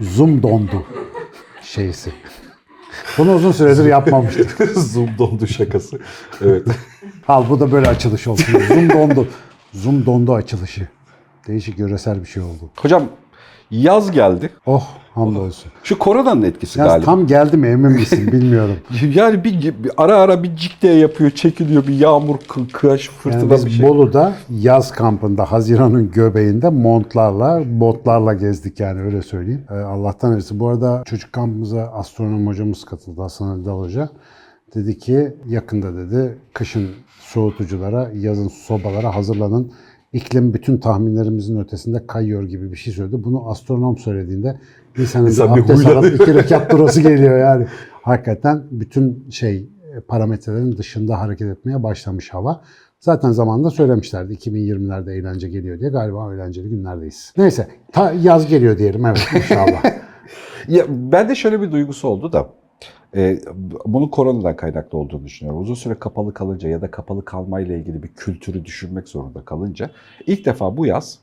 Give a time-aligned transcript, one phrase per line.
[0.00, 0.86] Zoom dondu
[1.62, 2.12] şeysi.
[3.18, 4.70] Bunu uzun süredir yapmamıştık.
[4.74, 5.98] Zoom dondu şakası.
[6.40, 6.66] Evet.
[7.28, 8.60] Al bu da böyle açılış olsun.
[8.68, 9.28] Zoom dondu.
[9.74, 10.88] Zoom dondu açılışı.
[11.46, 12.70] Değişik yöresel bir şey oldu.
[12.76, 13.04] Hocam
[13.70, 14.50] yaz geldi.
[14.66, 15.72] Oh hamdolsun.
[15.84, 17.04] Şu koronanın etkisi Yaz galiba.
[17.04, 18.74] tam geldi mi emin misin bilmiyorum.
[19.14, 23.50] Yani bir, bir ara ara bir cikte yapıyor, çekiliyor bir yağmur, kı- kıraç, fırtına Yani
[23.52, 23.88] biz bir şey.
[23.88, 29.64] Bolu'da yaz kampında Haziran'ın göbeğinde montlarla, botlarla gezdik yani öyle söyleyeyim.
[29.70, 30.60] Ee, Allah'tan iyisi.
[30.60, 34.08] Bu arada çocuk kampımıza astronom hocamız katıldı Hasan Ali Dal Hoca.
[34.74, 36.88] Dedi ki yakında dedi kışın
[37.20, 39.72] soğutuculara, yazın sobalara hazırlanın.
[40.12, 43.24] İklim bütün tahminlerimizin ötesinde kayıyor gibi bir şey söyledi.
[43.24, 44.60] Bunu astronom söylediğinde
[44.98, 47.66] insanın İnsan bir abdest alıp iki rekat durası geliyor yani.
[48.02, 49.68] Hakikaten bütün şey
[50.08, 52.60] parametrelerin dışında hareket etmeye başlamış hava.
[53.00, 55.90] Zaten zamanında söylemişlerdi 2020'lerde eğlence geliyor diye.
[55.90, 57.32] Galiba eğlenceli günlerdeyiz.
[57.36, 59.84] Neyse ta yaz geliyor diyelim evet inşallah.
[60.68, 62.48] Ya, ben de şöyle bir duygusu oldu da.
[63.16, 63.38] E,
[63.86, 65.62] bunun koronadan kaynaklı olduğunu düşünüyorum.
[65.62, 69.90] Uzun süre kapalı kalınca ya da kapalı kalmayla ilgili bir kültürü düşünmek zorunda kalınca
[70.26, 71.18] ilk defa bu yaz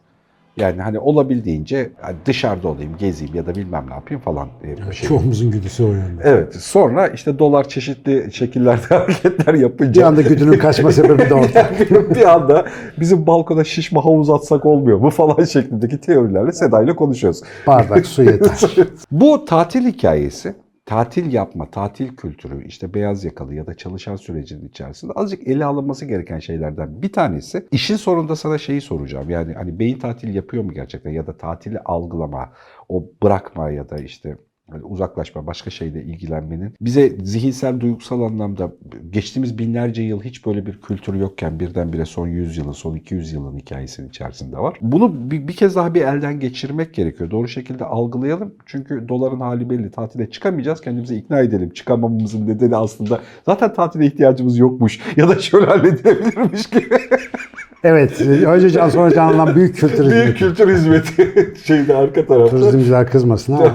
[0.58, 4.48] yani hani olabildiğince hani dışarıda olayım, gezeyim ya da bilmem ne yapayım falan.
[4.64, 5.10] e, şey.
[5.10, 6.22] Çoğumuzun güdüsü o yönde.
[6.24, 6.56] Evet.
[6.56, 11.70] Sonra işte dolar çeşitli şekillerde hareketler Bir yapınca anda güdünün kaçma sebebi de orada.
[12.16, 12.66] bir anda
[13.00, 17.42] bizim balkona şişme havuz atsak olmuyor mu falan şeklindeki teorilerle Seda ile konuşuyoruz.
[17.68, 18.76] Bardak su yeter.
[19.12, 25.14] Bu tatil hikayesi, tatil yapma, tatil kültürü, işte beyaz yakalı ya da çalışan sürecinin içerisinde
[25.14, 27.68] azıcık ele alınması gereken şeylerden bir tanesi.
[27.72, 29.30] İşin sonunda sana şeyi soracağım.
[29.30, 32.54] Yani hani beyin tatil yapıyor mu gerçekten ya da tatili algılama,
[32.90, 34.38] o bırakma ya da işte
[34.72, 38.72] hani uzaklaşma, başka şeyle ilgilenmenin bize zihinsel, duygusal anlamda
[39.10, 43.58] geçtiğimiz binlerce yıl hiç böyle bir kültür yokken birdenbire son 100 yılın, son 200 yılın
[43.58, 44.78] hikayesinin içerisinde var.
[44.82, 47.32] Bunu bir, bir kez daha bir elden geçirmek gerekiyor.
[47.32, 48.56] Doğru şekilde algılayalım.
[48.66, 49.92] Çünkü doların hali belli.
[49.92, 50.82] Tatile çıkamayacağız.
[50.82, 51.70] Kendimizi ikna edelim.
[51.70, 57.00] Çıkamamamızın nedeni aslında zaten tatile ihtiyacımız yokmuş ya da şöyle halledilebilirmiş gibi.
[57.84, 58.22] Evet.
[58.22, 60.38] Önce Can sonra Can'dan büyük kültür Büyük hizmeti.
[60.40, 62.58] kültür hizmeti şeyde arka tarafta.
[62.58, 63.72] Turizmciler kızmasın ama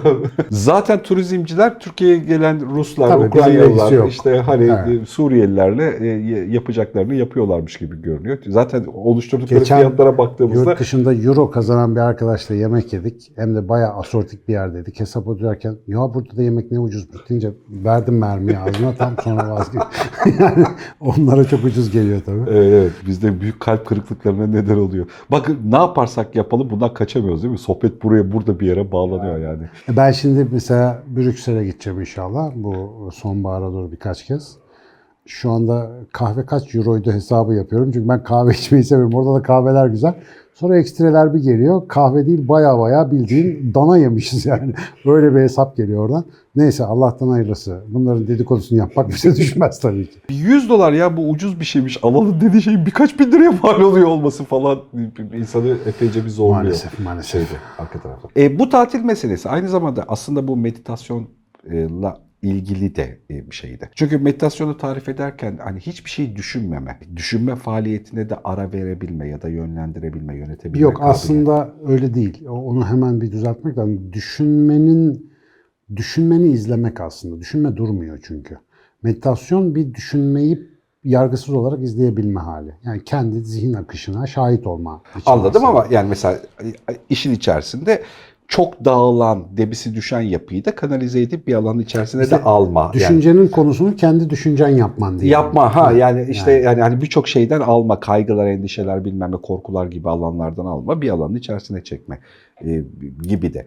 [0.50, 5.02] Zaten turizmciler Türkiye'ye gelen Ruslar, Tabii, Ukraynalılar, işte hani Evet.
[5.02, 6.06] e, Suriyelilerle e,
[6.52, 8.38] yapacaklarını yapıyorlarmış gibi görünüyor.
[8.46, 13.32] Zaten oluşturdukları Geçen fiyatlara baktığımızda Yurt dışında euro kazanan bir arkadaşla yemek yedik.
[13.36, 15.00] Hem de bayağı asortik bir yerdeydik.
[15.00, 19.82] Hesap öderken ya burada da yemek ne ucuzmuş deyince verdim mermiyi ağzına tam sonra vazgeçtim.
[20.40, 20.64] yani
[21.00, 22.40] onlara çok ucuz geliyor tabii.
[22.50, 25.06] Evet, evet bizde büyük kalp kırıklıklarına neden oluyor.
[25.30, 27.58] Bakın ne yaparsak yapalım bundan kaçamıyoruz değil mi?
[27.58, 29.62] Sohbet buraya burada bir yere bağlanıyor yani.
[29.88, 32.52] Ben şimdi mesela Brüksel'e gideceğim inşallah.
[32.54, 34.56] Bu sonbahara doğru birkaç kez.
[35.26, 37.90] Şu anda kahve kaç euroydu hesabı yapıyorum.
[37.92, 39.14] Çünkü ben kahve içmeyi seviyorum.
[39.14, 40.14] Orada da kahveler güzel.
[40.54, 41.88] Sonra ekstreler bir geliyor.
[41.88, 44.72] Kahve değil baya baya bildiğin dana yemişiz yani.
[45.06, 46.24] Böyle bir hesap geliyor oradan.
[46.56, 47.80] Neyse Allah'tan hayırlısı.
[47.88, 50.18] Bunların dedikodusunu yapmak bize düşmez tabii ki.
[50.28, 54.06] 100 dolar ya bu ucuz bir şeymiş alalım dediği şeyin birkaç bin liraya mal oluyor
[54.06, 54.78] olması falan
[55.34, 56.62] insanı epeyce bir zorluyor.
[56.62, 57.30] Maalesef maalesef.
[57.30, 58.28] şeyde arka tarafta.
[58.36, 63.90] E, bu tatil meselesi aynı zamanda aslında bu meditasyonla ilgili de e, bir şeydi.
[63.94, 69.48] Çünkü meditasyonu tarif ederken hani hiçbir şey düşünmeme, düşünme faaliyetine de ara verebilme ya da
[69.48, 70.78] yönlendirebilme, yönetebilme.
[70.78, 71.18] Yok kabiliyeti.
[71.18, 72.46] aslında öyle değil.
[72.48, 74.12] Onu hemen bir düzeltmek lazım.
[74.12, 75.30] Düşünmenin
[75.96, 77.40] düşünmeni izlemek aslında.
[77.40, 78.58] Düşünme durmuyor çünkü.
[79.02, 80.70] Meditasyon bir düşünmeyi
[81.04, 82.74] yargısız olarak izleyebilme hali.
[82.84, 85.02] Yani kendi zihin akışına şahit olma.
[85.26, 85.68] Anladım aslında.
[85.68, 86.38] ama yani mesela
[87.10, 88.02] işin içerisinde
[88.50, 92.80] çok dağılan, debisi düşen yapıyı da kanalize edip bir alanın içerisine İşte de alma.
[92.80, 95.32] Yani Düşüncenin konusunu kendi düşüncen yapman diye.
[95.32, 96.64] Yapma ha yani işte Yani.
[96.64, 101.34] yani, hani birçok şeyden alma, kaygılar, endişeler bilmem ne korkular gibi alanlardan alma, bir alanın
[101.34, 102.18] içerisine çekme
[102.64, 102.82] e,
[103.22, 103.66] gibi de.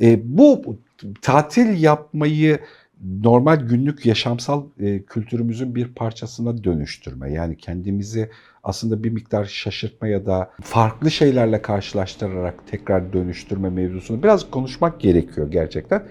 [0.00, 0.76] E, bu
[1.22, 2.58] tatil yapmayı
[3.02, 7.32] normal günlük yaşamsal e, kültürümüzün bir parçasına dönüştürme.
[7.32, 8.30] Yani kendimizi
[8.62, 15.50] aslında bir miktar şaşırtma ya da farklı şeylerle karşılaştırarak tekrar dönüştürme mevzusunu biraz konuşmak gerekiyor
[15.50, 16.02] gerçekten.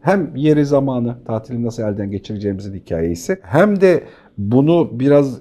[0.00, 4.04] Hem yeri zamanı, tatili nasıl elden geçireceğimizin hikayesi hem de
[4.38, 5.40] bunu biraz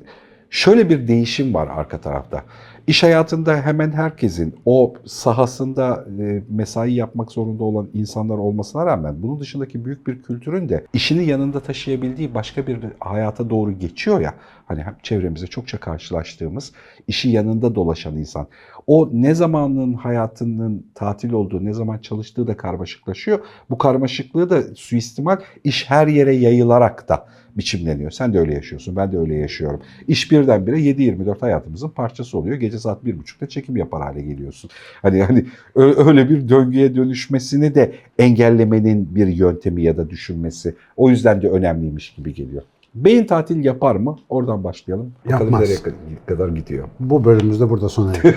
[0.50, 2.44] şöyle bir değişim var arka tarafta.
[2.90, 9.40] İş hayatında hemen herkesin o sahasında e, mesai yapmak zorunda olan insanlar olmasına rağmen bunun
[9.40, 14.34] dışındaki büyük bir kültürün de işini yanında taşıyabildiği başka bir hayata doğru geçiyor ya.
[14.66, 16.72] Hani çevremizde çokça karşılaştığımız
[17.08, 18.48] işi yanında dolaşan insan.
[18.90, 23.40] O ne zamanın hayatının tatil olduğu, ne zaman çalıştığı da karmaşıklaşıyor.
[23.70, 27.26] Bu karmaşıklığı da suistimal iş her yere yayılarak da
[27.58, 28.12] biçimleniyor.
[28.12, 29.82] Sen de öyle yaşıyorsun, ben de öyle yaşıyorum.
[30.08, 32.56] İş birdenbire 7-24 hayatımızın parçası oluyor.
[32.56, 34.70] Gece saat 1.30'da çekim yapar hale geliyorsun.
[35.02, 35.46] Hani hani
[35.76, 40.76] öyle bir döngüye dönüşmesini de engellemenin bir yöntemi ya da düşünmesi.
[40.98, 42.64] O yüzden de önemliymiş gibi geliyor.
[42.96, 44.16] Beyin tatil yapar mı?
[44.30, 45.14] Oradan başlayalım.
[45.26, 45.62] Bakalım Yapmaz.
[45.62, 45.78] nereye
[46.26, 46.88] kadar gidiyor.
[47.00, 48.36] Bu bölümümüz de burada sona eriyor.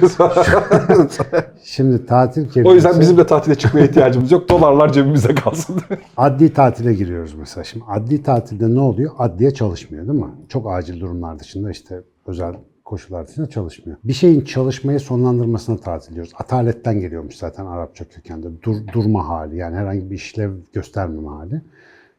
[1.64, 2.68] Şimdi tatil kelimesi...
[2.72, 4.48] o yüzden bizim de tatile çıkmaya ihtiyacımız yok.
[4.48, 5.80] Dolarlar cebimizde kalsın.
[6.16, 7.64] Adli tatile giriyoruz mesela.
[7.64, 9.12] Şimdi adli tatilde ne oluyor?
[9.18, 10.30] Adliye çalışmıyor değil mi?
[10.48, 13.98] Çok acil durumlar dışında işte özel koşullar dışında çalışmıyor.
[14.04, 16.32] Bir şeyin çalışmayı sonlandırmasına tatil diyoruz.
[16.38, 18.48] Ataletten geliyormuş zaten Arapça kökende.
[18.62, 21.62] Dur, durma hali yani herhangi bir işlev göstermeme hali.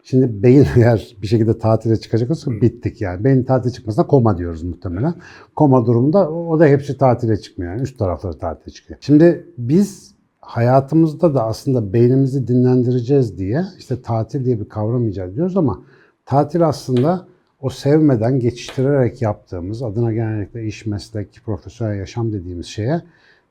[0.04, 3.24] Şimdi beyin eğer bir şekilde tatile çıkacak olsa bittik yani.
[3.24, 5.14] Beyin tatile çıkmasına koma diyoruz muhtemelen.
[5.56, 7.82] Koma durumunda o da hepsi tatile çıkmıyor yani.
[7.82, 8.98] Üst tarafları tatile çıkıyor.
[9.02, 15.58] Şimdi biz hayatımızda da aslında beynimizi dinlendireceğiz diye işte tatil diye bir kavram icat ediyoruz
[15.58, 15.84] ama
[16.26, 17.28] tatil aslında
[17.62, 23.02] o sevmeden geçiştirerek yaptığımız adına genellikle iş, meslek, profesyonel yaşam dediğimiz şeye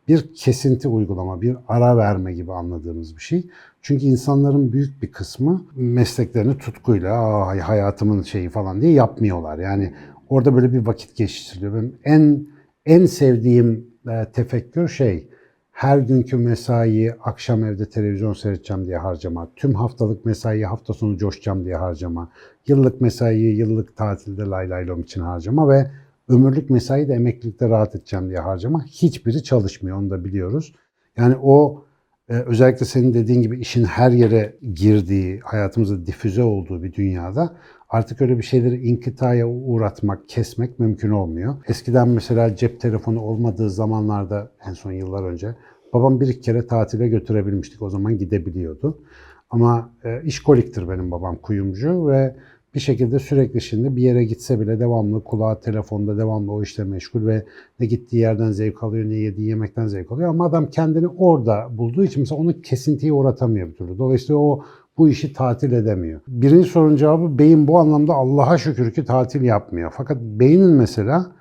[0.08, 3.46] bir kesinti uygulama, bir ara verme gibi anladığımız bir şey.
[3.82, 9.58] Çünkü insanların büyük bir kısmı mesleklerini tutkuyla hayatımın şeyi falan diye yapmıyorlar.
[9.58, 9.94] Yani
[10.28, 11.74] orada böyle bir vakit geçiştiriliyor.
[11.74, 12.46] Benim en
[12.86, 15.28] en sevdiğim e, tefekkür şey
[15.72, 21.64] her günkü mesaiyi akşam evde televizyon seyredeceğim diye harcama, tüm haftalık mesaiyi hafta sonu coşacağım
[21.64, 22.30] diye harcama,
[22.66, 25.90] yıllık mesaiyi yıllık tatilde lay lay lom için harcama ve
[26.28, 28.84] ömürlük mesai de emeklilikte rahat edeceğim diye harcama.
[28.84, 30.74] Hiçbiri çalışmıyor onu da biliyoruz.
[31.16, 31.84] Yani o
[32.28, 37.56] e, özellikle senin dediğin gibi işin her yere girdiği, hayatımızda difüze olduğu bir dünyada
[37.88, 41.54] artık öyle bir şeyleri inkıtaya uğratmak, kesmek mümkün olmuyor.
[41.68, 45.54] Eskiden mesela cep telefonu olmadığı zamanlarda en son yıllar önce
[45.92, 47.82] babam bir iki kere tatile götürebilmiştik.
[47.82, 49.02] O zaman gidebiliyordu.
[49.50, 52.36] Ama e, işkoliktir benim babam kuyumcu ve
[52.74, 57.26] bir şekilde sürekli şimdi bir yere gitse bile devamlı kulağı telefonda devamlı o işle meşgul
[57.26, 57.44] ve
[57.80, 60.28] ne gittiği yerden zevk alıyor ne yediği yemekten zevk alıyor.
[60.28, 63.98] Ama adam kendini orada bulduğu için mesela onu kesintiye uğratamıyor bir türlü.
[63.98, 64.64] Dolayısıyla o
[64.98, 66.20] bu işi tatil edemiyor.
[66.28, 69.92] Birinci sorunun cevabı beyin bu anlamda Allah'a şükür ki tatil yapmıyor.
[69.96, 71.32] Fakat beynin mesela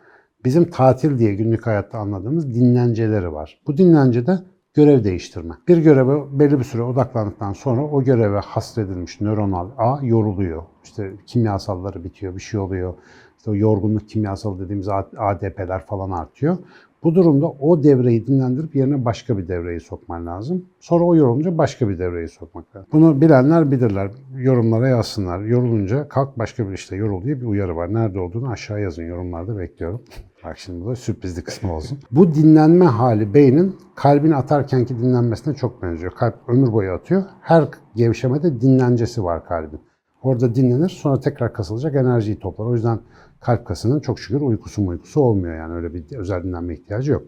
[0.46, 3.62] bizim tatil diye günlük hayatta anladığımız dinlenceleri var.
[3.68, 4.40] Bu dinlencede
[4.74, 5.54] görev değiştirme.
[5.68, 10.64] Bir göreve belli bir süre odaklandıktan sonra o göreve hasredilmiş nöronal ağ yoruluyor.
[10.84, 12.94] İşte kimyasalları bitiyor, bir şey oluyor.
[13.38, 14.88] İşte o yorgunluk kimyasalı dediğimiz
[15.18, 16.58] ADP'ler falan artıyor.
[17.04, 20.66] Bu durumda o devreyi dinlendirip yerine başka bir devreyi sokman lazım.
[20.80, 22.90] Sonra o yorulunca başka bir devreyi sokmak lazım.
[22.94, 24.12] Bunu bilenler bilirler.
[24.38, 25.40] Yorumlara yazsınlar.
[25.40, 27.94] Yorulunca kalk başka bir işte yorul diye bir uyarı var.
[27.94, 29.04] Nerede olduğunu aşağı yazın.
[29.04, 30.02] Yorumlarda bekliyorum.
[30.44, 32.00] Bak şimdi bu da sürprizli kısmı olsun.
[32.12, 36.12] Bu dinlenme hali beynin kalbin atarkenki dinlenmesine çok benziyor.
[36.12, 37.24] Kalp ömür boyu atıyor.
[37.42, 39.80] Her gevşemede dinlencesi var kalbin.
[40.22, 42.66] Orada dinlenir sonra tekrar kasılacak enerjiyi toplar.
[42.66, 43.00] O yüzden
[43.40, 47.24] kalp kasının çok şükür uykusu uykusu olmuyor yani öyle bir özel dinlenme ihtiyacı yok.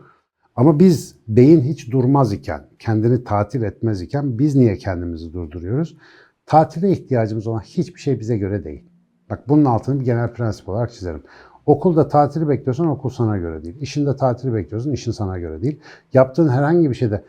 [0.56, 5.98] Ama biz beyin hiç durmaz iken, kendini tatil etmez iken biz niye kendimizi durduruyoruz?
[6.46, 8.84] Tatile ihtiyacımız olan hiçbir şey bize göre değil.
[9.30, 11.24] Bak bunun altını bir genel prensip olarak çizerim.
[11.66, 13.76] Okulda tatili bekliyorsan okul sana göre değil.
[13.82, 15.80] İşinde tatili bekliyorsan işin sana göre değil.
[16.14, 17.24] Yaptığın herhangi bir şeyde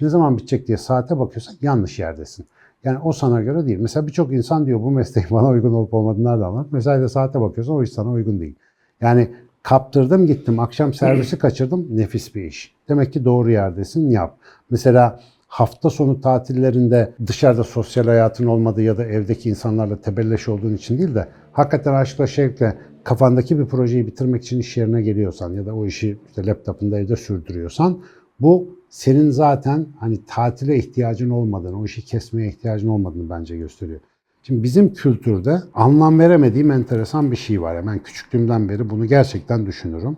[0.00, 2.46] ne zaman bitecek diye saate bakıyorsan yanlış yerdesin.
[2.84, 3.78] Yani o sana göre değil.
[3.78, 6.66] Mesela birçok insan diyor bu mesleğin bana uygun olup olmadığını nereden anlar?
[6.70, 8.54] Mesela de saate bakıyorsan o iş sana uygun değil.
[9.00, 9.30] Yani
[9.62, 12.74] kaptırdım gittim akşam servisi kaçırdım nefis bir iş.
[12.88, 14.36] Demek ki doğru yerdesin yap.
[14.70, 15.20] Mesela
[15.56, 21.14] hafta sonu tatillerinde dışarıda sosyal hayatın olmadığı ya da evdeki insanlarla tebelleş olduğun için değil
[21.14, 25.86] de hakikaten aşkla şevkle kafandaki bir projeyi bitirmek için iş yerine geliyorsan ya da o
[25.86, 27.98] işi işte laptopunda evde sürdürüyorsan
[28.40, 34.00] bu senin zaten hani tatile ihtiyacın olmadığını, o işi kesmeye ihtiyacın olmadığını bence gösteriyor.
[34.42, 37.74] Şimdi bizim kültürde anlam veremediğim enteresan bir şey var.
[37.74, 40.16] Yani ben küçüklüğümden beri bunu gerçekten düşünürüm.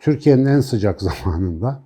[0.00, 1.82] Türkiye'nin en sıcak zamanında,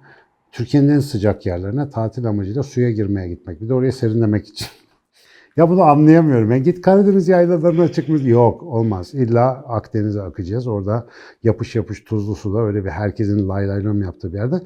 [0.52, 3.60] Türkiye'nin en sıcak yerlerine tatil amacıyla suya girmeye gitmek.
[3.60, 4.66] Bir de oraya serinlemek için.
[5.56, 6.50] ya bunu anlayamıyorum.
[6.50, 8.24] Ya git Karadeniz yaylalarına çıkmış.
[8.24, 9.14] Yok olmaz.
[9.14, 10.66] İlla Akdeniz'e akacağız.
[10.66, 11.06] Orada
[11.42, 14.60] yapış yapış tuzlu suda öyle bir herkesin lay lay lom yaptığı bir yerde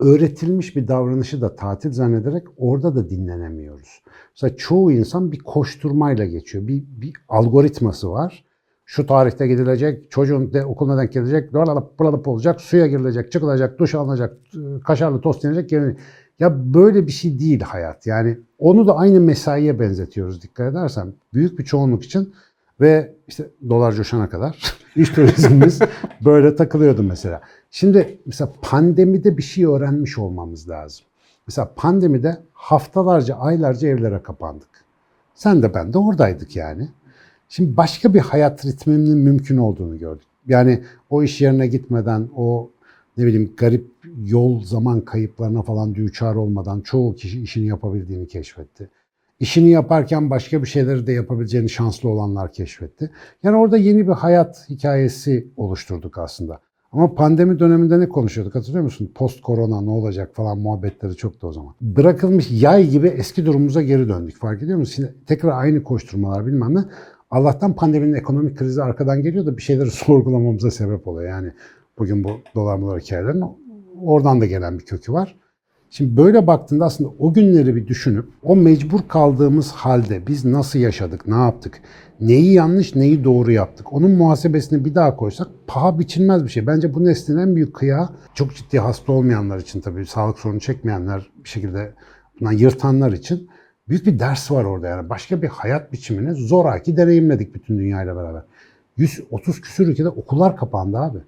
[0.00, 4.02] öğretilmiş bir davranışı da tatil zannederek orada da dinlenemiyoruz.
[4.34, 6.68] Mesela çoğu insan bir koşturmayla geçiyor.
[6.68, 8.44] Bir, bir algoritması var.
[8.90, 13.94] Şu tarihte gidilecek, çocuğun de okuluna denk gelecek, buralıp buralıp olacak, suya girilecek, çıkılacak, duş
[13.94, 14.36] alınacak,
[14.84, 15.72] kaşarlı tost yenecek.
[15.72, 15.96] Yani
[16.38, 18.06] ya böyle bir şey değil hayat.
[18.06, 21.12] Yani onu da aynı mesaiye benzetiyoruz dikkat edersen.
[21.34, 22.34] Büyük bir çoğunluk için
[22.80, 25.78] ve işte dolar coşana kadar iş turizmimiz
[26.24, 27.40] böyle takılıyordu mesela.
[27.70, 31.04] Şimdi mesela pandemide bir şey öğrenmiş olmamız lazım.
[31.46, 34.84] Mesela pandemide haftalarca, aylarca evlere kapandık.
[35.34, 36.88] Sen de ben de oradaydık yani.
[37.50, 40.26] Şimdi başka bir hayat ritminin mümkün olduğunu gördük.
[40.46, 42.70] Yani o iş yerine gitmeden, o
[43.16, 43.86] ne bileyim garip
[44.24, 48.90] yol zaman kayıplarına falan düçar olmadan çoğu kişi işini yapabildiğini keşfetti.
[49.40, 53.10] İşini yaparken başka bir şeyleri de yapabileceğini şanslı olanlar keşfetti.
[53.42, 56.60] Yani orada yeni bir hayat hikayesi oluşturduk aslında.
[56.92, 59.12] Ama pandemi döneminde ne konuşuyorduk hatırlıyor musun?
[59.14, 61.74] Post korona ne olacak falan muhabbetleri çoktu o zaman.
[61.80, 64.36] Bırakılmış yay gibi eski durumumuza geri döndük.
[64.36, 64.94] Fark ediyor musun?
[64.94, 66.80] Şimdi tekrar aynı koşturmalar bilmem ne.
[67.30, 71.30] Allah'tan pandeminin ekonomik krizi arkadan geliyor da bir şeyleri sorgulamamıza sebep oluyor.
[71.30, 71.52] Yani
[71.98, 73.44] bugün bu dolar molar hikayelerin
[74.02, 75.36] oradan da gelen bir kökü var.
[75.92, 81.26] Şimdi böyle baktığında aslında o günleri bir düşünüp o mecbur kaldığımız halde biz nasıl yaşadık,
[81.26, 81.80] ne yaptık,
[82.20, 83.92] neyi yanlış, neyi doğru yaptık.
[83.92, 86.66] Onun muhasebesini bir daha koysak paha biçilmez bir şey.
[86.66, 91.30] Bence bu neslin en büyük kıyağı çok ciddi hasta olmayanlar için tabii sağlık sorunu çekmeyenler
[91.44, 91.94] bir şekilde
[92.40, 93.48] bundan yırtanlar için
[93.90, 95.08] büyük bir ders var orada yani.
[95.08, 98.42] Başka bir hayat biçimini zoraki deneyimledik bütün dünyayla beraber.
[98.96, 101.18] 130 küsür ülkede okullar kapandı abi.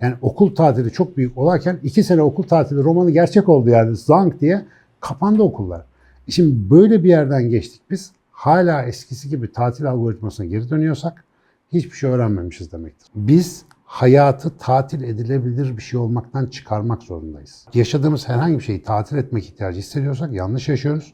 [0.00, 4.40] Yani okul tatili çok büyük olarken iki sene okul tatili romanı gerçek oldu yani zank
[4.40, 4.64] diye
[5.00, 5.84] kapandı okullar.
[6.28, 8.12] Şimdi böyle bir yerden geçtik biz.
[8.30, 11.24] Hala eskisi gibi tatil algoritmasına geri dönüyorsak
[11.72, 13.08] hiçbir şey öğrenmemişiz demektir.
[13.14, 17.66] Biz hayatı tatil edilebilir bir şey olmaktan çıkarmak zorundayız.
[17.74, 21.12] Yaşadığımız herhangi bir şeyi tatil etmek ihtiyacı hissediyorsak yanlış yaşıyoruz.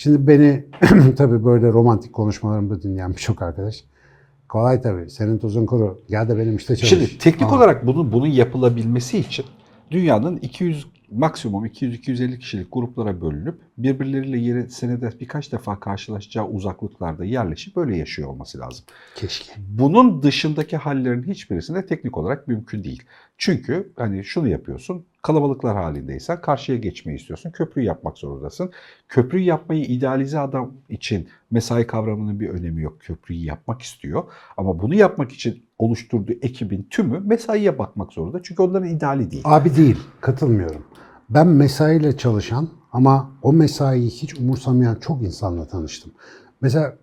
[0.00, 0.64] Şimdi beni
[1.16, 3.84] tabii böyle romantik konuşmalarımda dinleyen birçok arkadaş
[4.48, 6.90] kolay tabii senin tuzun kuru gel de benim işte çalış.
[6.90, 7.56] Şimdi teknik Aa.
[7.56, 9.44] olarak bunun bunun yapılabilmesi için
[9.90, 17.76] dünyanın 200 maksimum 200-250 kişilik gruplara bölünüp birbirleriyle yeri senede birkaç defa karşılaşacağı uzaklıklarda yerleşip
[17.76, 18.84] böyle yaşıyor olması lazım.
[19.16, 19.52] Keşke.
[19.68, 23.02] Bunun dışındaki hallerin hiçbirisinde teknik olarak mümkün değil.
[23.42, 28.70] Çünkü hani şunu yapıyorsun, kalabalıklar halindeysen karşıya geçmeyi istiyorsun, köprüyü yapmak zorundasın.
[29.08, 33.00] Köprüyü yapmayı idealize adam için mesai kavramının bir önemi yok.
[33.00, 34.24] Köprüyü yapmak istiyor
[34.56, 38.40] ama bunu yapmak için oluşturduğu ekibin tümü mesaiye bakmak zorunda.
[38.42, 39.42] Çünkü onların ideali değil.
[39.46, 40.84] Abi değil, katılmıyorum.
[41.30, 46.12] Ben mesaiyle çalışan ama o mesaiyi hiç umursamayan çok insanla tanıştım.
[46.60, 46.96] Mesela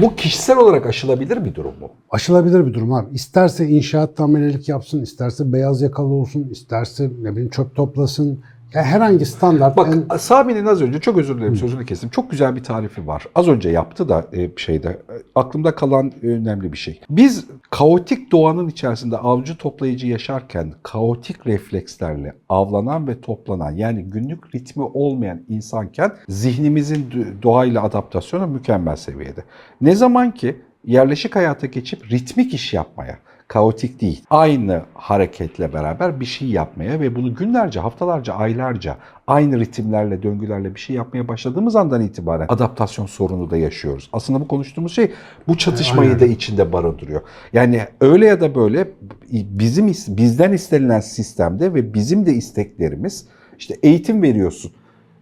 [0.00, 1.90] Bu kişisel olarak aşılabilir bir durum mu?
[2.10, 3.14] aşılabilir bir durum abi.
[3.14, 8.40] İsterse inşaat amelelik yapsın, isterse beyaz yakalı olsun, isterse ne bileyim çöp toplasın.
[8.72, 12.10] Herhangi standart Bak en- Sami'nin az önce çok özür dilerim sözünü kestim.
[12.10, 13.26] Çok güzel bir tarifi var.
[13.34, 17.00] Az önce yaptı da e, şeyde e, aklımda kalan önemli bir şey.
[17.10, 24.82] Biz kaotik doğanın içerisinde avcı toplayıcı yaşarken kaotik reflekslerle avlanan ve toplanan yani günlük ritmi
[24.82, 27.10] olmayan insanken zihnimizin
[27.42, 29.44] doğayla adaptasyonu mükemmel seviyede.
[29.80, 34.22] Ne zaman ki yerleşik hayata geçip ritmik iş yapmaya, kaotik değil.
[34.30, 40.80] Aynı hareketle beraber bir şey yapmaya ve bunu günlerce, haftalarca, aylarca aynı ritimlerle, döngülerle bir
[40.80, 44.10] şey yapmaya başladığımız andan itibaren adaptasyon sorunu da yaşıyoruz.
[44.12, 45.12] Aslında bu konuştuğumuz şey
[45.48, 46.20] bu çatışmayı Aynen.
[46.20, 47.20] da içinde barındırıyor.
[47.52, 48.88] Yani öyle ya da böyle
[49.32, 53.26] bizim bizden istenilen sistemde ve bizim de isteklerimiz
[53.58, 54.72] işte eğitim veriyorsun.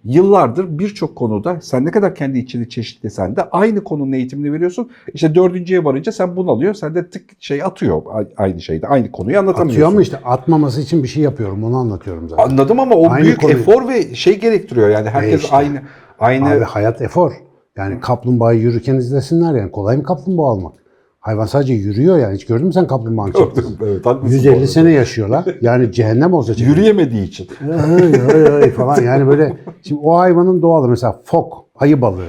[0.07, 4.91] Yıllardır birçok konuda sen ne kadar kendi içini çeşitlesen de aynı konunun eğitimini veriyorsun.
[5.15, 6.75] İşte dördüncüye varınca sen bunalıyor.
[6.75, 8.03] Sen de tık şey atıyor
[8.37, 8.87] aynı şeyde.
[8.87, 9.75] Aynı konuyu anlatamıyorsun.
[9.77, 11.65] atıyor ama işte atmaması için bir şey yapıyorum.
[11.65, 12.45] Onu anlatıyorum zaten.
[12.45, 14.89] Anladım ama o Aynı büyük konuyu- efor ve şey gerektiriyor.
[14.89, 15.57] Yani herkes işte.
[15.57, 15.81] aynı
[16.19, 17.33] aynı Abi hayat efor.
[17.77, 19.71] Yani kaplumbağayı yürürken izlesinler yani.
[19.71, 20.75] Kolay mı kaplumbağa almak?
[21.27, 22.35] Hayvan sadece yürüyor yani.
[22.35, 23.77] Hiç gördün mü sen kaplumbağanın çektiğini?
[23.83, 24.67] evet, haklısın bu 150 arada.
[24.67, 25.45] sene yaşıyorlar.
[25.61, 26.77] Yani cehennem olsa çekilir.
[26.77, 27.49] yürüyemediği için.
[27.73, 32.29] Ay, ay, ay falan yani böyle şimdi o hayvanın doğalı mesela fok ayı balığı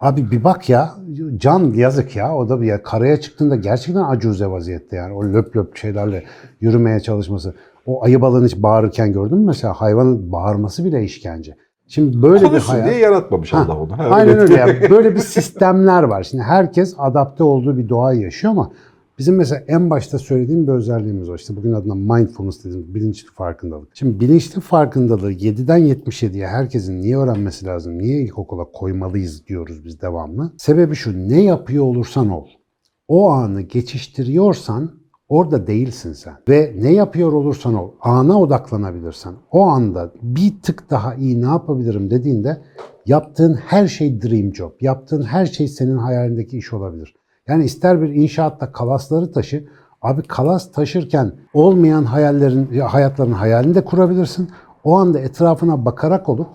[0.00, 0.90] abi bir bak ya
[1.36, 5.56] can yazık ya o da bir ya karaya çıktığında gerçekten acuze vaziyette yani o löp
[5.56, 6.24] löp şeylerle
[6.60, 7.54] yürümeye çalışması
[7.86, 11.56] o ayı balığını hiç bağırırken gördün mü mesela hayvanın bağırması bile işkence
[11.92, 13.98] şimdi böyle bir Konuşsun hayat diye yaratmamış Ha, Allah onu.
[13.98, 14.54] Ha, Aynen öyle.
[14.54, 16.22] Yani böyle bir sistemler var.
[16.22, 18.72] Şimdi herkes adapte olduğu bir doğayı yaşıyor ama
[19.18, 21.38] bizim mesela en başta söylediğim bir özelliğimiz var.
[21.38, 23.88] İşte bugün adına mindfulness dediğimiz bilinçli farkındalık.
[23.94, 30.52] Şimdi bilinçli farkındalığı 7'den 77'ye herkesin niye öğrenmesi lazım, niye ilkokula koymalıyız diyoruz biz devamlı.
[30.58, 32.46] Sebebi şu, ne yapıyor olursan ol.
[33.08, 35.01] O anı geçiştiriyorsan
[35.32, 36.34] orada değilsin sen.
[36.48, 42.10] Ve ne yapıyor olursan ol, ana odaklanabilirsen, o anda bir tık daha iyi ne yapabilirim
[42.10, 42.62] dediğinde
[43.06, 47.14] yaptığın her şey dream job, yaptığın her şey senin hayalindeki iş olabilir.
[47.48, 49.64] Yani ister bir inşaatta kalasları taşı,
[50.02, 54.50] abi kalas taşırken olmayan hayallerin, hayatların hayalini de kurabilirsin.
[54.84, 56.48] O anda etrafına bakarak olup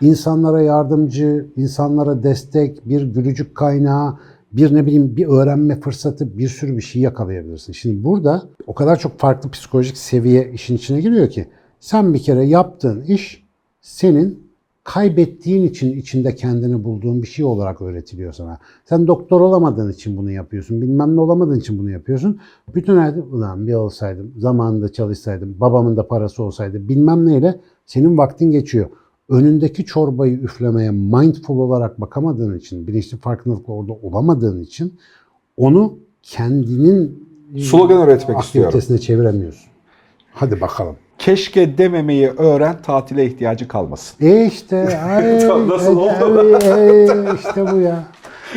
[0.00, 4.18] insanlara yardımcı, insanlara destek, bir gülücük kaynağı,
[4.52, 7.72] bir ne bileyim bir öğrenme fırsatı, bir sürü bir şey yakalayabilirsin.
[7.72, 11.46] Şimdi burada o kadar çok farklı psikolojik seviye işin içine giriyor ki
[11.80, 13.44] sen bir kere yaptığın iş
[13.80, 14.52] senin
[14.84, 18.58] kaybettiğin için içinde kendini bulduğun bir şey olarak öğretiliyor sana.
[18.84, 20.82] Sen doktor olamadığın için bunu yapıyorsun.
[20.82, 22.40] Bilmem ne olamadığın için bunu yapıyorsun.
[22.74, 28.50] Bütün hayatı ulan bir olsaydım, zamanında çalışsaydım, babamın da parası olsaydı bilmem neyle senin vaktin
[28.50, 28.86] geçiyor.
[29.28, 34.98] Önündeki çorbayı üflemeye mindful olarak bakamadığın için, bilinçli farkındalıkla orada olamadığın için
[35.56, 38.68] onu kendinin Slogan üretmek istiyorum.
[38.68, 39.70] aktivitesine çeviremiyorsun.
[40.32, 40.96] Hadi bakalım.
[41.18, 44.26] Keşke dememeyi öğren, tatile ihtiyacı kalmasın.
[44.26, 45.34] E işte ay,
[45.68, 46.56] Nasıl ay, oldu?
[46.64, 48.04] ay, ay, işte bu ya.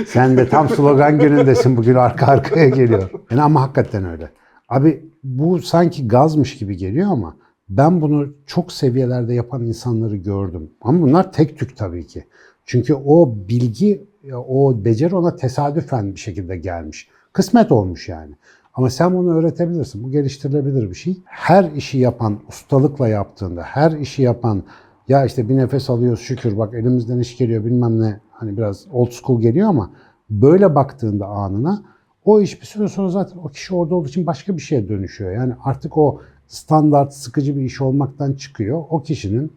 [0.07, 3.09] Sen de tam slogan günündesin bugün arka arkaya geliyor.
[3.31, 4.29] Yani ama hakikaten öyle.
[4.69, 7.35] Abi bu sanki gazmış gibi geliyor ama
[7.69, 10.69] ben bunu çok seviyelerde yapan insanları gördüm.
[10.81, 12.25] Ama bunlar tek tük tabii ki.
[12.65, 14.07] Çünkü o bilgi,
[14.47, 17.09] o beceri ona tesadüfen bir şekilde gelmiş.
[17.33, 18.35] Kısmet olmuş yani.
[18.73, 20.03] Ama sen bunu öğretebilirsin.
[20.03, 21.17] Bu geliştirilebilir bir şey.
[21.25, 24.63] Her işi yapan, ustalıkla yaptığında, her işi yapan
[25.07, 29.11] ya işte bir nefes alıyoruz şükür bak elimizden iş geliyor bilmem ne hani biraz old
[29.11, 29.91] school geliyor ama
[30.29, 31.83] böyle baktığında anına
[32.25, 35.31] o iş bir süre sonra zaten o kişi orada olduğu için başka bir şeye dönüşüyor.
[35.31, 38.83] Yani artık o standart sıkıcı bir iş olmaktan çıkıyor.
[38.89, 39.51] O kişinin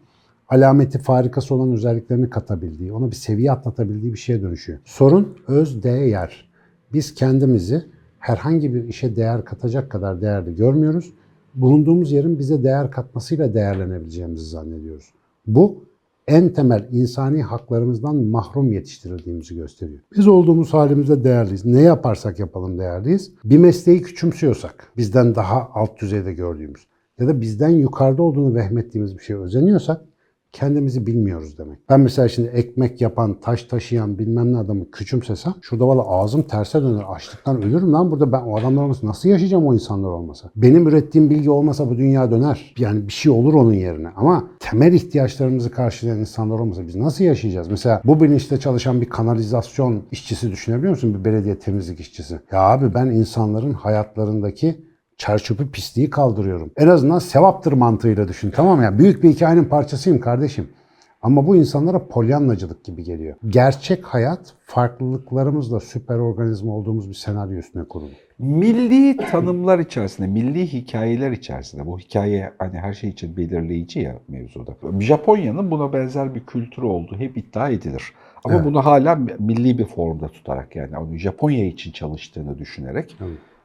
[0.49, 4.79] alameti farikası olan özelliklerini katabildiği, ona bir seviye atlatabildiği bir şeye dönüşüyor.
[4.85, 6.49] Sorun öz değer.
[6.93, 7.85] Biz kendimizi
[8.19, 11.13] herhangi bir işe değer katacak kadar değerli görmüyoruz.
[11.55, 15.13] Bulunduğumuz yerin bize değer katmasıyla değerlenebileceğimizi zannediyoruz.
[15.47, 15.83] Bu
[16.29, 19.99] en temel insani haklarımızdan mahrum yetiştirildiğimizi gösteriyor.
[20.17, 21.65] Biz olduğumuz halimizde değerliyiz.
[21.65, 23.31] Ne yaparsak yapalım değerliyiz.
[23.43, 26.87] Bir mesleği küçümsüyorsak, bizden daha alt düzeyde gördüğümüz
[27.19, 30.01] ya da bizden yukarıda olduğunu vehmettiğimiz bir şeye özeniyorsak
[30.51, 31.79] kendimizi bilmiyoruz demek.
[31.89, 36.81] Ben mesela şimdi ekmek yapan, taş taşıyan bilmem ne adamı küçümsesem şurada valla ağzım terse
[36.81, 37.03] döner.
[37.09, 40.49] Açlıktan ölürüm lan burada ben o adamlar olmasa nasıl yaşayacağım o insanlar olmasa?
[40.55, 42.73] Benim ürettiğim bilgi olmasa bu dünya döner.
[42.77, 44.09] Yani bir şey olur onun yerine.
[44.15, 47.67] Ama temel ihtiyaçlarımızı karşılayan insanlar olmasa biz nasıl yaşayacağız?
[47.67, 51.15] Mesela bu bilinçte çalışan bir kanalizasyon işçisi düşünebiliyor musun?
[51.19, 52.39] Bir belediye temizlik işçisi.
[52.51, 54.88] Ya abi ben insanların hayatlarındaki
[55.23, 56.71] çerçöpü pisliği kaldırıyorum.
[56.77, 58.83] En azından sevaptır mantığıyla düşün tamam mı?
[58.83, 60.69] Yani büyük bir hikayenin parçasıyım kardeşim.
[61.21, 63.35] Ama bu insanlara polyanlacılık gibi geliyor.
[63.47, 68.09] Gerçek hayat farklılıklarımızla süper organizma olduğumuz bir senaryo üstüne kurulu.
[68.39, 74.71] Milli tanımlar içerisinde, milli hikayeler içerisinde, bu hikaye hani her şey için belirleyici ya mevzuda.
[74.99, 78.13] Japonya'nın buna benzer bir kültürü olduğu hep iddia edilir.
[78.43, 78.65] Ama Evet.
[78.65, 83.17] bunu hala milli bir formda tutarak yani onu Japonya için çalıştığını düşünerek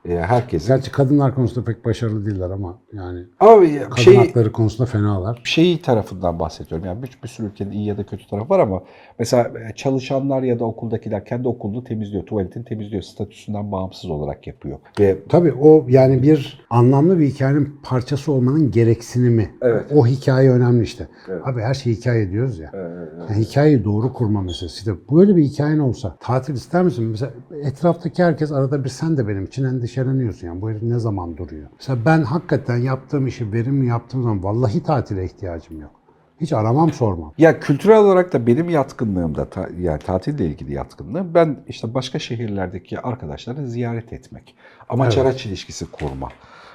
[0.09, 0.69] e, herkesin...
[0.69, 5.41] Gerçi kadınlar konusunda pek başarılı değiller ama yani Abi kadın şey, hakları konusunda fenalar.
[5.45, 6.87] şey tarafından bahsediyorum.
[6.87, 8.83] Yani bir, bir sürü ülkenin iyi ya da kötü tarafı var ama
[9.19, 14.79] mesela e, çalışanlar ya da okuldakiler kendi okulunu temizliyor, tuvaletini temizliyor, statüsünden bağımsız olarak yapıyor.
[15.01, 19.51] Ve Tabii o yani bir anlamlı bir hikayenin parçası olmanın gereksinimi.
[19.63, 19.85] Evet.
[19.95, 21.09] O hikaye önemli işte.
[21.29, 21.43] Evet.
[21.45, 22.71] Abi her şeyi hikaye diyoruz ya.
[23.31, 24.79] Yani hikayeyi doğru kurma meselesi.
[24.79, 27.05] İşte böyle bir hikayen olsa tatil ister misin?
[27.05, 29.65] Mesela etraftaki herkes arada bir sen de benim için
[29.99, 30.47] endişeleniyorsun.
[30.47, 31.69] Yani bu herif ne zaman duruyor?
[31.79, 35.91] Mesela ben hakikaten yaptığım işi verimli yaptığım zaman vallahi tatile ihtiyacım yok.
[36.41, 37.33] Hiç aramam sormam.
[37.39, 43.01] Ya kültürel olarak da benim yatkınlığımda ta- yani tatille ilgili yatkınlığım ben işte başka şehirlerdeki
[43.01, 44.57] arkadaşları ziyaret etmek.
[44.89, 45.27] Amaç Evet.
[45.27, 46.29] araç ilişkisi kurma.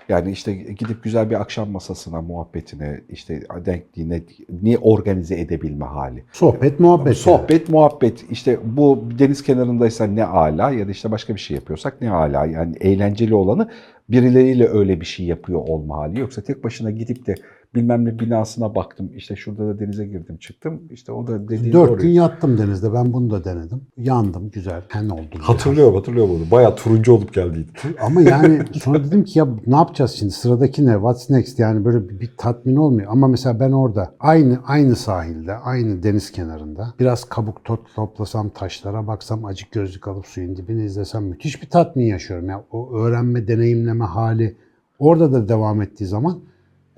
[0.09, 4.21] Yani işte gidip güzel bir akşam masasına, muhabbetine, işte denkliğine
[4.61, 6.23] ni organize edebilme hali.
[6.31, 7.05] Sohbet, muhabbet.
[7.05, 7.15] yani.
[7.15, 8.25] Sohbet, muhabbet.
[8.31, 12.45] işte bu deniz kenarındaysa ne ala ya da işte başka bir şey yapıyorsak ne ala.
[12.45, 13.69] Yani eğlenceli olanı
[14.09, 16.19] birileriyle öyle bir şey yapıyor olma hali.
[16.19, 17.35] Yoksa tek başına gidip de
[17.75, 19.11] bilmem ne binasına baktım.
[19.15, 20.81] işte şurada da denize girdim çıktım.
[20.89, 22.01] İşte o da dediğin Dört doğru.
[22.01, 22.93] gün yattım denizde.
[22.93, 23.81] Ben bunu da denedim.
[23.97, 24.49] Yandım.
[24.49, 24.81] Güzel.
[24.87, 25.39] Hen oldu.
[25.39, 26.51] Hatırlıyorum hatırlıyorum onu.
[26.51, 27.71] Bayağı turuncu olup geldiydi.
[28.01, 30.31] Ama yani sonra dedim ki ya ne yapacağız şimdi?
[30.31, 30.93] Sıradaki ne?
[30.93, 31.59] What's next?
[31.59, 33.11] Yani böyle bir, bir tatmin olmuyor.
[33.11, 39.07] Ama mesela ben orada aynı aynı sahilde, aynı deniz kenarında biraz kabuk tot, toplasam, taşlara
[39.07, 42.49] baksam, acık gözlük alıp suyun dibini izlesem müthiş bir tatmin yaşıyorum.
[42.49, 44.55] Ya o öğrenme, deneyimleme hali
[44.99, 46.39] orada da devam ettiği zaman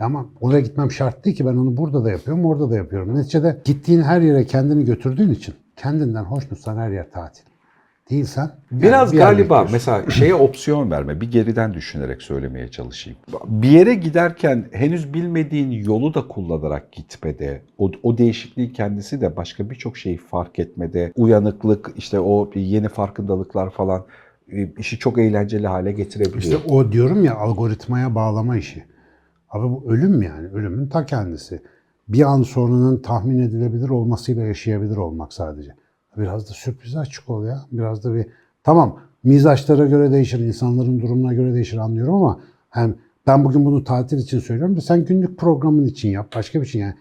[0.01, 3.15] ama oraya gitmem şart değil ki ben onu burada da yapıyorum, orada da yapıyorum.
[3.15, 7.43] Neticede gittiğin her yere kendini götürdüğün için kendinden hoşnutsan her yer tatil.
[8.09, 11.21] Değilsen yani Biraz bir yerde galiba mesela şeye opsiyon verme.
[11.21, 13.19] Bir geriden düşünerek söylemeye çalışayım.
[13.45, 19.69] Bir yere giderken henüz bilmediğin yolu da kullanarak gitmede, o, o değişikliğin kendisi de başka
[19.69, 24.05] birçok şeyi fark etmede, uyanıklık, işte o yeni farkındalıklar falan
[24.51, 26.41] e, işi çok eğlenceli hale getirebiliyor.
[26.41, 28.90] İşte o diyorum ya algoritmaya bağlama işi.
[29.51, 30.47] Abi bu ölüm yani.
[30.47, 31.61] Ölümün ta kendisi.
[32.07, 35.75] Bir an sonunun tahmin edilebilir olmasıyla yaşayabilir olmak sadece.
[36.17, 37.61] Biraz da sürprize açık ol ya.
[37.71, 38.25] Biraz da bir...
[38.63, 42.95] Tamam mizaçlara göre değişir, insanların durumuna göre değişir anlıyorum ama hem
[43.27, 46.27] ben bugün bunu tatil için söylüyorum da sen günlük programın için yap.
[46.35, 46.93] Başka bir şey yani.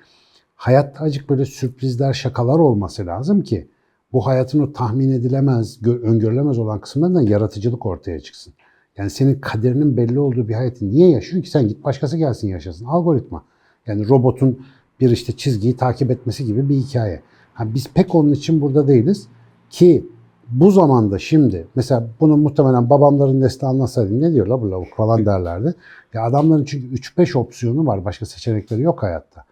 [0.54, 3.68] hayatta acık böyle sürprizler, şakalar olması lazım ki
[4.12, 8.54] bu hayatın o tahmin edilemez, gö- öngörülemez olan kısımlarından yaratıcılık ortaya çıksın.
[8.96, 11.50] Yani senin kaderinin belli olduğu bir hayatı niye yaşıyorsun ki?
[11.50, 12.84] Sen git başkası gelsin yaşasın.
[12.84, 13.44] Algoritma.
[13.86, 14.60] Yani robotun
[15.00, 17.22] bir işte çizgiyi takip etmesi gibi bir hikaye.
[17.54, 19.28] Ha, biz pek onun için burada değiliz
[19.70, 20.06] ki
[20.50, 25.26] bu zamanda şimdi mesela bunu muhtemelen babamların nesli anlatsaydım ne diyor la bu lavuk falan
[25.26, 25.74] derlerdi.
[26.14, 28.04] Ya adamların çünkü 3-5 opsiyonu var.
[28.04, 29.44] Başka seçenekleri yok hayatta.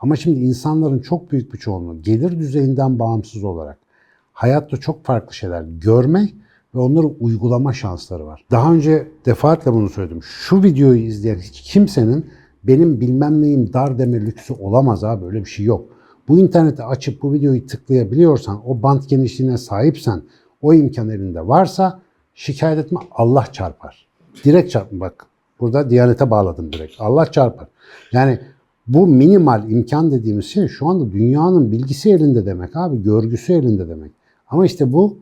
[0.00, 3.78] Ama şimdi insanların çok büyük bir çoğunluğu gelir düzeyinden bağımsız olarak
[4.32, 6.28] hayatta çok farklı şeyler görme
[6.74, 8.44] ve onları uygulama şansları var.
[8.50, 10.22] Daha önce defaatle bunu söyledim.
[10.22, 12.26] Şu videoyu izleyen hiç kimsenin
[12.64, 15.88] benim bilmem neyim dar deme lüksü olamaz abi öyle bir şey yok.
[16.28, 20.22] Bu interneti açıp bu videoyu tıklayabiliyorsan, o bant genişliğine sahipsen,
[20.62, 22.00] o imkan elinde varsa
[22.34, 24.06] şikayet etme Allah çarpar.
[24.44, 25.26] Direkt çarpma bak.
[25.60, 26.94] Burada Diyanete bağladım direkt.
[26.98, 27.68] Allah çarpar.
[28.12, 28.38] Yani
[28.86, 34.12] bu minimal imkan dediğimiz şey şu anda dünyanın bilgisi elinde demek abi, görgüsü elinde demek.
[34.48, 35.18] Ama işte bu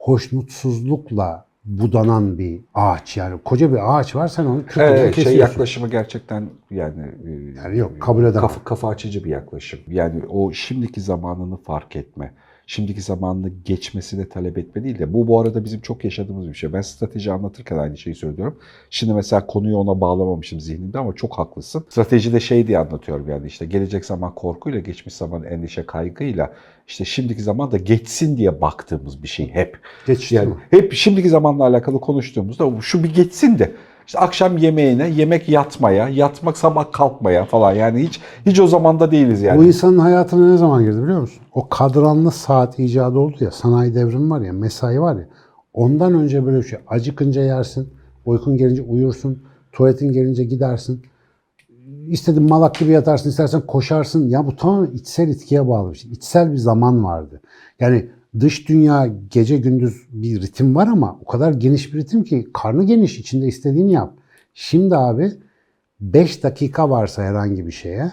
[0.00, 5.88] hoşnutsuzlukla budanan bir ağaç yani koca bir ağaç var sen onu kırkıya Evet, şey yaklaşımı
[5.88, 7.30] gerçekten yani, e,
[7.62, 8.40] Yani yok, kabul edemem.
[8.40, 9.80] Kafa, kafa açıcı bir yaklaşım.
[9.88, 12.32] Yani o şimdiki zamanını fark etme.
[12.70, 16.72] Şimdiki zamanını geçmesini talep etme değil de bu bu arada bizim çok yaşadığımız bir şey.
[16.72, 18.58] Ben strateji anlatırken aynı şeyi söylüyorum.
[18.90, 21.84] Şimdi mesela konuyu ona bağlamamışım zihnimde ama çok haklısın.
[21.88, 26.52] Stratejide şey diye anlatıyorum yani işte gelecek zaman korkuyla, geçmiş zaman endişe kaygıyla
[26.86, 29.78] işte şimdiki zaman da geçsin diye baktığımız bir şey hep.
[30.06, 30.54] Geçti Yani mi?
[30.70, 33.72] hep şimdiki zamanla alakalı konuştuğumuzda şu bir geçsin de
[34.10, 39.42] işte akşam yemeğine, yemek yatmaya, yatmak sabah kalkmaya falan yani hiç hiç o zamanda değiliz
[39.42, 39.58] yani.
[39.58, 41.42] Bu insanın hayatına ne zaman girdi biliyor musun?
[41.52, 45.28] O kadranlı saat icadı oldu ya, sanayi devrimi var ya, mesai var ya.
[45.74, 46.78] Ondan önce böyle bir şey.
[46.88, 47.88] Acıkınca yersin,
[48.24, 49.42] uykun gelince uyursun,
[49.72, 51.02] tuvaletin gelince gidersin.
[52.08, 54.28] İstediğin malak gibi yatarsın, istersen koşarsın.
[54.28, 56.10] Ya bu tamamen içsel itkiye bağlı bir şey.
[56.10, 57.40] İçsel bir zaman vardı.
[57.80, 62.46] Yani dış dünya gece gündüz bir ritim var ama o kadar geniş bir ritim ki
[62.54, 64.14] karnı geniş içinde istediğini yap.
[64.54, 65.32] Şimdi abi
[66.00, 68.12] 5 dakika varsa herhangi bir şeye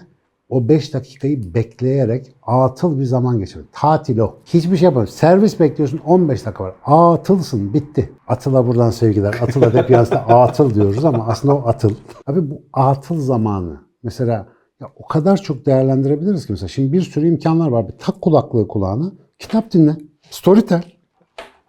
[0.50, 3.66] o 5 dakikayı bekleyerek atıl bir zaman geçirir.
[3.72, 4.36] Tatil o.
[4.46, 5.16] Hiçbir şey yapamıyorsun.
[5.16, 6.76] Servis bekliyorsun 15 dakika var.
[6.86, 8.12] Atılsın bitti.
[8.28, 9.36] Atıla buradan sevgiler.
[9.42, 11.96] Atıla hep yazda atıl diyoruz ama aslında o atıl.
[12.28, 14.48] Abi bu atıl zamanı mesela
[14.80, 17.88] ya o kadar çok değerlendirebiliriz ki mesela şimdi bir sürü imkanlar var.
[17.88, 19.96] Bir tak kulaklığı kulağına kitap dinle.
[20.30, 20.84] Storytel.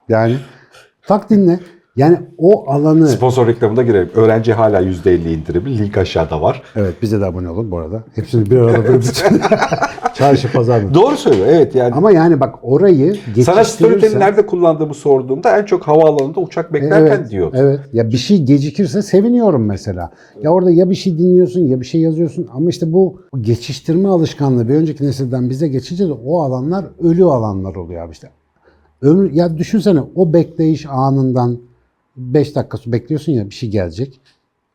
[0.09, 0.39] Yani
[1.03, 1.61] tak dinle.
[1.99, 4.11] Yani o alanı Sponsor reklamına girelim.
[4.15, 5.79] Öğrenci hala %50 indirimli.
[5.79, 6.63] Link aşağıda var.
[6.77, 8.03] Evet bize de abone olun bu arada.
[8.15, 9.41] Hepsini bir arada böyle bütün
[10.15, 10.95] çarşı pazar mı?
[10.95, 11.95] Doğru söylüyor evet yani.
[11.95, 14.21] Ama yani bak orayı Sana Storytel'i geçiştirirsen...
[14.21, 17.51] nerede kullandığımı sorduğumda en çok havaalanında uçak beklerken Evet, diyor.
[17.55, 17.81] evet.
[17.93, 20.11] Ya bir şey gecikirse seviniyorum mesela.
[20.43, 24.69] Ya orada ya bir şey dinliyorsun ya bir şey yazıyorsun ama işte bu geçiştirme alışkanlığı
[24.69, 28.31] bir önceki nesilden bize geçince de o alanlar ölü alanlar oluyor abi işte.
[29.03, 31.59] Ömür, ya düşünsene o bekleyiş anından
[32.19, 34.21] 5 dakika bekliyorsun ya bir şey gelecek.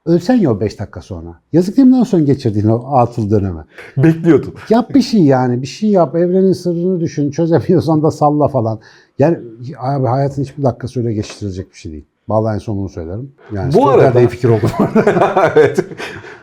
[0.05, 1.39] Ölsen ya o 5 dakika sonra.
[1.53, 3.63] Yazık değil mi lan son geçirdiğin o atıl döneme?
[3.97, 4.53] Bekliyordum.
[4.69, 5.61] Yap bir şey yani.
[5.61, 6.15] Bir şey yap.
[6.15, 7.31] Evrenin sırrını düşün.
[7.31, 8.79] Çözemiyorsan da salla falan.
[9.19, 9.37] Yani
[9.79, 12.05] abi hayatın hiçbir dakikası öyle geçiştirilecek bir şey değil.
[12.27, 13.31] Vallahi en son bunu söylerim.
[13.53, 14.65] Yani Bu arada- iyi fikir oldu.
[15.55, 15.85] evet.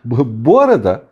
[0.04, 1.02] Bu, bu arada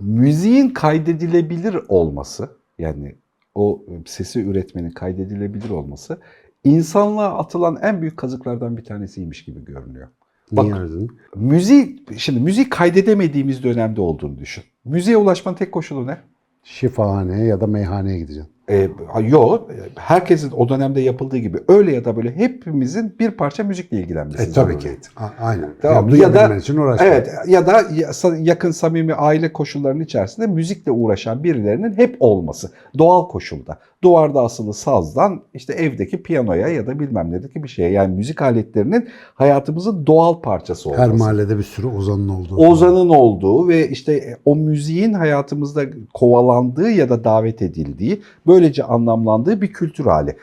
[0.00, 3.14] müziğin kaydedilebilir olması yani
[3.54, 6.18] o sesi üretmenin kaydedilebilir olması
[6.64, 10.08] insanlığa atılan en büyük kazıklardan bir tanesiymiş gibi görünüyor.
[10.52, 11.10] Bak- Niye dedin?
[11.34, 14.64] Müzik, şimdi müzik kaydedemediğimiz dönemde olduğunu düşün.
[14.84, 16.16] Müziğe ulaşmanın tek koşulu ne?
[16.64, 18.52] Şifahaneye ya da meyhaneye gideceksin.
[18.68, 18.88] Ee,
[19.28, 24.42] yok, herkesin o dönemde yapıldığı gibi öyle ya da böyle hepimizin bir parça müzikle ilgilenmesi.
[24.42, 24.90] E tabii ki.
[25.16, 25.70] A- aynen.
[25.82, 26.08] Tamam.
[26.08, 27.00] Yani Ya da için uğraş.
[27.04, 32.70] evet ya da ya- yakın samimi aile koşullarının içerisinde müzikle uğraşan birilerinin hep olması.
[32.98, 33.78] Doğal koşulda.
[34.02, 37.90] Duvarda asılı sazdan işte evdeki piyanoya ya da bilmem nedeki bir şeye.
[37.90, 41.02] Yani müzik aletlerinin hayatımızın doğal parçası olması.
[41.02, 42.56] Her mahallede bir sürü ozanın olduğu.
[42.56, 45.82] Ozan'ın olduğu ve işte o müziğin hayatımızda
[46.14, 50.36] kovalandığı ya da davet edildiği, böylece anlamlandığı bir kültür hali.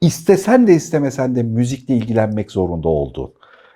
[0.00, 3.32] İstesen de istemesen de müzikle ilgilenmek zorunda olduğun.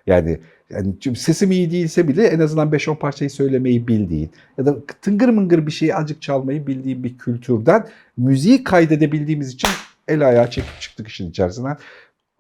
[0.07, 0.39] Yani
[0.71, 5.67] yani sesim iyi değilse bile en azından 5-10 parçayı söylemeyi bildiğin ya da tıngır mıngır
[5.67, 9.71] bir şeyi acık çalmayı bildiğin bir kültürden müziği kaydedebildiğimiz için
[10.09, 11.77] el ayağı çekip çıktık işin içerisinden.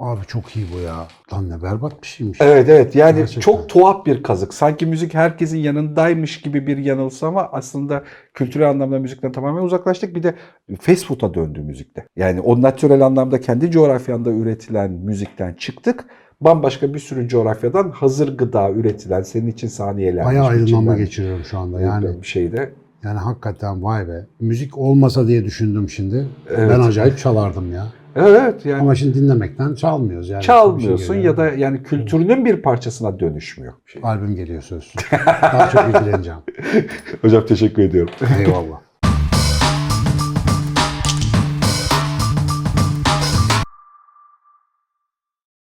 [0.00, 1.08] Abi çok iyi bu ya.
[1.32, 2.38] Lan ne berbat bir şeymiş.
[2.40, 3.40] Evet evet yani Gerçekten.
[3.40, 4.54] çok tuhaf bir kazık.
[4.54, 10.14] Sanki müzik herkesin yanındaymış gibi bir yanılsama aslında kültürel anlamda müzikten tamamen uzaklaştık.
[10.14, 10.34] Bir de
[10.80, 12.06] fast food'a döndü müzikte.
[12.16, 16.04] Yani o natürel anlamda kendi coğrafyanda üretilen müzikten çıktık.
[16.40, 20.24] Bambaşka bir sürü coğrafyadan hazır gıda üretilen senin için saniyeler.
[20.24, 21.80] Bayağı aydınlanma geçiriyorum şu anda.
[21.80, 22.72] Yani bir şeyde.
[23.02, 24.26] Yani hakikaten vay be.
[24.40, 26.26] Müzik olmasa diye düşündüm şimdi.
[26.48, 26.70] Evet.
[26.70, 27.86] Ben acayip çalardım ya.
[28.16, 30.42] Evet yani Ama şimdi dinlemekten çalmıyoruz yani.
[30.42, 33.72] Çalmıyorsun şey ya da yani kültürünün bir parçasına dönüşmüyor.
[34.02, 34.94] albüm geliyor söz.
[35.42, 36.40] Daha çok ilgileneceğim.
[37.22, 38.14] hocam teşekkür ediyorum.
[38.38, 38.89] Eyvallah.